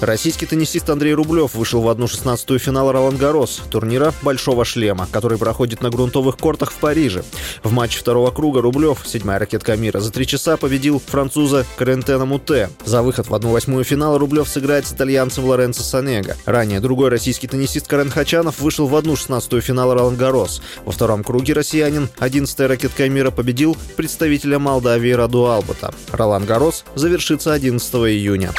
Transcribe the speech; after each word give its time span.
Российский 0.00 0.46
теннисист 0.46 0.88
Андрей 0.90 1.12
Рублев 1.12 1.54
вышел 1.54 1.80
в 1.80 1.88
одну 1.88 2.06
шестнадцатую 2.06 2.60
финала 2.60 2.92
Ролан 2.92 3.16
Гарос, 3.16 3.60
турнира 3.68 4.14
«Большого 4.22 4.64
шлема», 4.64 5.08
который 5.10 5.38
проходит 5.38 5.82
на 5.82 5.90
грунтовых 5.90 6.36
кортах 6.36 6.70
в 6.70 6.76
Париже. 6.76 7.24
В 7.64 7.72
матче 7.72 7.98
второго 7.98 8.30
круга 8.30 8.60
Рублев, 8.60 9.02
седьмая 9.04 9.40
ракетка 9.40 9.76
мира, 9.76 9.98
за 9.98 10.12
три 10.12 10.24
часа 10.24 10.56
победил 10.56 11.02
француза 11.04 11.66
Карентена 11.76 12.26
Муте. 12.26 12.70
За 12.84 13.02
выход 13.02 13.28
в 13.28 13.34
одну 13.34 13.50
восьмую 13.50 13.82
финала 13.82 14.20
Рублев 14.20 14.48
сыграет 14.48 14.86
с 14.86 14.92
итальянцем 14.92 15.44
Лоренцо 15.44 15.82
Санега. 15.82 16.36
Ранее 16.46 16.78
другой 16.78 17.08
российский 17.08 17.48
теннисист 17.48 17.88
Карен 17.88 18.10
Хачанов 18.10 18.60
вышел 18.60 18.86
в 18.86 18.94
одну 18.94 19.16
шестнадцатую 19.16 19.62
финала 19.62 19.94
Ролан 19.94 20.14
Гарос. 20.14 20.62
Во 20.84 20.92
втором 20.92 21.24
круге 21.24 21.54
россиянин, 21.54 22.08
одиннадцатая 22.18 22.68
ракетка 22.68 23.08
мира, 23.08 23.32
победил 23.32 23.76
представителя 23.96 24.60
Молдавии 24.60 25.10
Раду 25.10 25.46
Албата. 25.46 25.92
Ролан 26.12 26.44
Гарос 26.44 26.84
завершится 26.94 27.52
11 27.52 27.94
июня. 27.94 28.52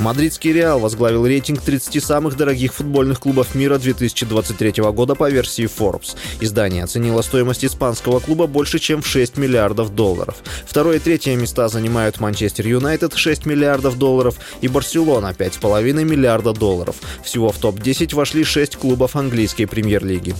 Мадридский 0.00 0.52
Реал 0.52 0.80
возглавил 0.80 1.26
рейтинг 1.26 1.60
30 1.60 2.02
самых 2.02 2.36
дорогих 2.36 2.72
футбольных 2.72 3.20
клубов 3.20 3.54
мира 3.54 3.76
2023 3.76 4.82
года 4.92 5.14
по 5.14 5.28
версии 5.28 5.64
Forbes. 5.64 6.16
Издание 6.40 6.84
оценило 6.84 7.20
стоимость 7.20 7.66
испанского 7.66 8.18
клуба 8.20 8.46
больше, 8.46 8.78
чем 8.78 9.02
в 9.02 9.06
6 9.06 9.36
миллиардов 9.36 9.94
долларов. 9.94 10.36
Второе 10.66 10.96
и 10.96 11.00
третье 11.00 11.36
места 11.36 11.68
занимают 11.68 12.18
Манчестер 12.18 12.66
Юнайтед 12.66 13.14
6 13.14 13.44
миллиардов 13.44 13.98
долларов 13.98 14.36
и 14.62 14.68
Барселона 14.68 15.34
5,5 15.38 15.92
миллиарда 16.04 16.54
долларов. 16.54 16.96
Всего 17.22 17.52
в 17.52 17.58
топ-10 17.58 18.14
вошли 18.14 18.42
6 18.42 18.76
клубов 18.76 19.16
английской 19.16 19.66
премьер-лиги. 19.66 20.34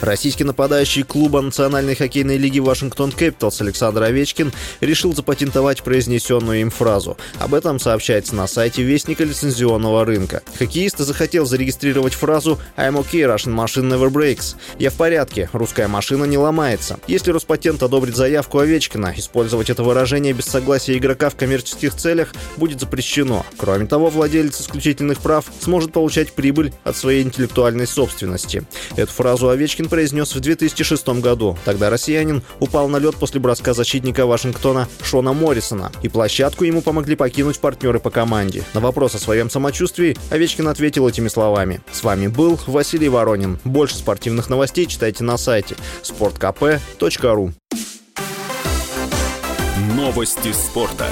Российский 0.00 0.44
нападающий 0.44 1.02
клуба 1.02 1.42
Национальной 1.42 1.94
хоккейной 1.94 2.38
лиги 2.38 2.58
Вашингтон 2.58 3.12
Кэпиталс 3.12 3.60
Александр 3.60 4.04
Овечкин 4.04 4.52
решил 4.80 5.14
запатентовать 5.14 5.82
произнесенную 5.82 6.62
им 6.62 6.70
фразу. 6.70 7.18
Об 7.38 7.54
этом 7.54 7.78
сообщается 7.78 8.34
на 8.34 8.46
сайте 8.46 8.82
Вестника 8.82 9.24
лицензионного 9.24 10.06
рынка. 10.06 10.42
Хоккеист 10.58 10.98
захотел 10.98 11.44
зарегистрировать 11.44 12.14
фразу 12.14 12.58
«I'm 12.78 12.96
okay, 12.96 13.26
Russian 13.26 13.54
machine 13.54 13.90
never 13.90 14.10
breaks». 14.10 14.56
«Я 14.78 14.88
в 14.90 14.94
порядке, 14.94 15.50
русская 15.52 15.86
машина 15.86 16.24
не 16.24 16.38
ломается». 16.38 16.98
Если 17.06 17.30
Роспатент 17.30 17.82
одобрит 17.82 18.16
заявку 18.16 18.58
Овечкина, 18.58 19.12
использовать 19.16 19.68
это 19.68 19.82
выражение 19.82 20.32
без 20.32 20.46
согласия 20.46 20.96
игрока 20.96 21.28
в 21.28 21.36
коммерческих 21.36 21.94
целях 21.94 22.32
будет 22.56 22.80
запрещено. 22.80 23.44
Кроме 23.58 23.86
того, 23.86 24.08
владелец 24.08 24.62
исключительных 24.62 25.20
прав 25.20 25.44
сможет 25.60 25.92
получать 25.92 26.32
прибыль 26.32 26.72
от 26.84 26.96
своей 26.96 27.22
интеллектуальной 27.22 27.86
собственности. 27.86 28.64
Эту 28.96 29.12
фразу 29.12 29.50
Овечкин 29.50 29.89
произнес 29.90 30.34
в 30.34 30.40
2006 30.40 31.08
году. 31.20 31.58
Тогда 31.64 31.90
россиянин 31.90 32.42
упал 32.60 32.88
на 32.88 32.96
лед 32.96 33.16
после 33.16 33.40
броска 33.40 33.74
защитника 33.74 34.24
Вашингтона 34.24 34.88
Шона 35.02 35.34
Моррисона, 35.34 35.92
и 36.02 36.08
площадку 36.08 36.64
ему 36.64 36.80
помогли 36.80 37.16
покинуть 37.16 37.58
партнеры 37.58 38.00
по 38.00 38.10
команде. 38.10 38.64
На 38.72 38.80
вопрос 38.80 39.14
о 39.14 39.18
своем 39.18 39.50
самочувствии 39.50 40.16
Овечкин 40.30 40.68
ответил 40.68 41.06
этими 41.06 41.28
словами. 41.28 41.80
С 41.92 42.02
вами 42.02 42.28
был 42.28 42.58
Василий 42.66 43.08
Воронин. 43.08 43.58
Больше 43.64 43.96
спортивных 43.96 44.48
новостей 44.48 44.86
читайте 44.86 45.24
на 45.24 45.36
сайте 45.36 45.76
sportkp.ru 46.02 47.52
Новости 49.96 50.52
спорта. 50.52 51.08